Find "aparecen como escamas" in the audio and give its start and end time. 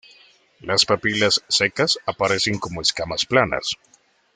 2.07-3.23